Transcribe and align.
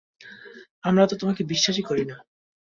আমরা 0.83 1.03
তো 1.07 1.15
তোমাকে 1.15 1.41
বিশ্বাসই 1.43 1.83
করি 1.83 2.03
না। 2.05 2.15